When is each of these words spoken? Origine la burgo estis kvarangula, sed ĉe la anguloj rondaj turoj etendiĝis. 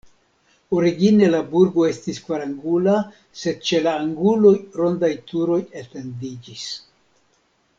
Origine 0.75 1.27
la 1.33 1.41
burgo 1.51 1.83
estis 1.89 2.21
kvarangula, 2.29 2.95
sed 3.41 3.61
ĉe 3.67 3.83
la 3.89 3.93
anguloj 4.07 4.55
rondaj 4.81 5.11
turoj 5.33 5.59
etendiĝis. 5.83 6.65